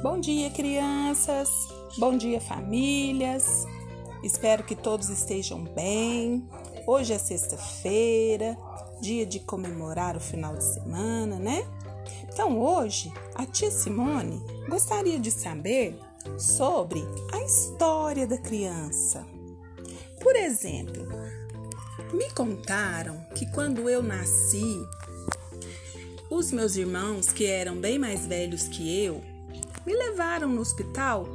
Bom 0.00 0.20
dia, 0.20 0.48
crianças. 0.48 1.50
Bom 1.98 2.16
dia, 2.16 2.40
famílias. 2.40 3.66
Espero 4.22 4.62
que 4.62 4.76
todos 4.76 5.08
estejam 5.08 5.64
bem. 5.64 6.48
Hoje 6.86 7.12
é 7.12 7.18
sexta-feira, 7.18 8.56
dia 9.00 9.26
de 9.26 9.40
comemorar 9.40 10.16
o 10.16 10.20
final 10.20 10.54
de 10.54 10.62
semana, 10.62 11.40
né? 11.40 11.66
Então, 12.32 12.60
hoje, 12.60 13.12
a 13.34 13.44
tia 13.44 13.72
Simone 13.72 14.40
gostaria 14.68 15.18
de 15.18 15.32
saber 15.32 15.98
sobre 16.38 17.04
a 17.32 17.42
história 17.42 18.24
da 18.24 18.38
criança. 18.38 19.26
Por 20.20 20.36
exemplo, 20.36 21.08
me 22.14 22.30
contaram 22.30 23.26
que 23.34 23.50
quando 23.50 23.90
eu 23.90 24.00
nasci, 24.00 24.80
os 26.30 26.52
meus 26.52 26.76
irmãos, 26.76 27.32
que 27.32 27.46
eram 27.46 27.76
bem 27.80 27.98
mais 27.98 28.26
velhos 28.26 28.68
que 28.68 29.04
eu, 29.04 29.20
me 29.88 29.96
levaram 29.96 30.50
no 30.50 30.60
hospital 30.60 31.26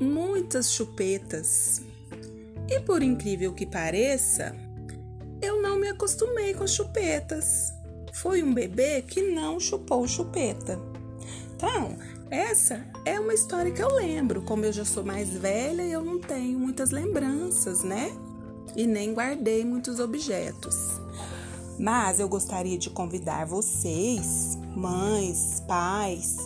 muitas 0.00 0.70
chupetas. 0.70 1.82
E 2.68 2.78
por 2.78 3.02
incrível 3.02 3.52
que 3.52 3.66
pareça, 3.66 4.54
eu 5.42 5.60
não 5.60 5.76
me 5.76 5.88
acostumei 5.88 6.54
com 6.54 6.62
as 6.62 6.70
chupetas. 6.70 7.72
Fui 8.12 8.40
um 8.40 8.54
bebê 8.54 9.02
que 9.02 9.20
não 9.32 9.58
chupou 9.58 10.06
chupeta. 10.06 10.78
Então, 11.56 11.98
essa 12.30 12.86
é 13.04 13.18
uma 13.18 13.34
história 13.34 13.72
que 13.72 13.82
eu 13.82 13.92
lembro. 13.96 14.42
Como 14.42 14.64
eu 14.64 14.72
já 14.72 14.84
sou 14.84 15.04
mais 15.04 15.28
velha, 15.30 15.82
eu 15.82 16.04
não 16.04 16.20
tenho 16.20 16.60
muitas 16.60 16.92
lembranças, 16.92 17.82
né? 17.82 18.12
E 18.76 18.86
nem 18.86 19.12
guardei 19.12 19.64
muitos 19.64 19.98
objetos. 19.98 20.76
Mas 21.80 22.20
eu 22.20 22.28
gostaria 22.28 22.78
de 22.78 22.90
convidar 22.90 23.44
vocês, 23.44 24.56
mães, 24.76 25.60
pais, 25.66 26.36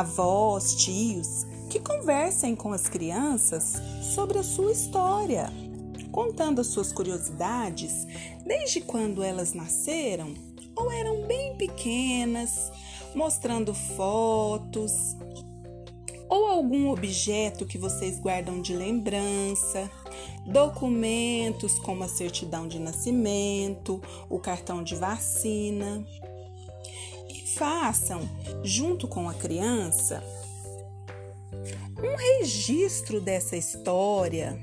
avós, 0.00 0.74
tios, 0.74 1.46
que 1.70 1.80
conversem 1.80 2.54
com 2.54 2.70
as 2.70 2.86
crianças 2.86 3.80
sobre 4.14 4.38
a 4.38 4.42
sua 4.42 4.70
história, 4.70 5.50
contando 6.12 6.60
as 6.60 6.66
suas 6.66 6.92
curiosidades 6.92 8.06
desde 8.44 8.82
quando 8.82 9.22
elas 9.22 9.54
nasceram 9.54 10.34
ou 10.76 10.92
eram 10.92 11.26
bem 11.26 11.56
pequenas, 11.56 12.70
mostrando 13.14 13.72
fotos 13.72 15.16
ou 16.28 16.46
algum 16.46 16.90
objeto 16.90 17.64
que 17.64 17.78
vocês 17.78 18.18
guardam 18.18 18.60
de 18.60 18.76
lembrança, 18.76 19.90
documentos 20.44 21.78
como 21.78 22.04
a 22.04 22.08
certidão 22.08 22.68
de 22.68 22.78
nascimento, 22.78 24.02
o 24.28 24.38
cartão 24.38 24.82
de 24.82 24.94
vacina 24.94 26.04
façam, 27.56 28.28
junto 28.62 29.08
com 29.08 29.28
a 29.28 29.34
criança, 29.34 30.22
um 31.98 32.16
registro 32.16 33.20
dessa 33.20 33.56
história. 33.56 34.58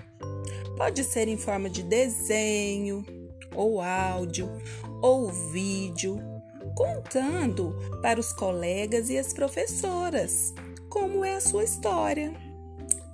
Pode 0.78 1.04
ser 1.04 1.28
em 1.28 1.38
forma 1.38 1.70
de 1.70 1.82
desenho, 1.84 3.04
ou 3.56 3.82
áudio, 3.82 4.50
ou 5.02 5.32
vídeo, 5.32 6.20
contando 6.76 7.76
para 8.02 8.20
os 8.20 8.32
colegas 8.32 9.10
e 9.10 9.18
as 9.18 9.34
professoras 9.34 10.54
como 10.90 11.26
é 11.26 11.36
a 11.36 11.42
sua 11.42 11.64
história. 11.64 12.32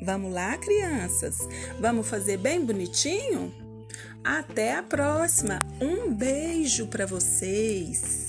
Vamos 0.01 0.33
lá, 0.33 0.57
crianças? 0.57 1.37
Vamos 1.79 2.07
fazer 2.07 2.37
bem 2.37 2.63
bonitinho? 2.65 3.53
Até 4.23 4.75
a 4.75 4.83
próxima! 4.83 5.59
Um 5.81 6.13
beijo 6.13 6.87
para 6.87 7.05
vocês! 7.05 8.28